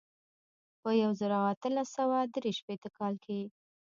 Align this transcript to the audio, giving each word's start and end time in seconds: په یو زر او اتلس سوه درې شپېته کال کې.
په 0.81 0.89
یو 1.01 1.11
زر 1.19 1.31
او 1.39 1.45
اتلس 1.53 1.87
سوه 1.97 2.17
درې 2.35 2.51
شپېته 2.59 2.89
کال 2.97 3.13
کې. 3.25 3.39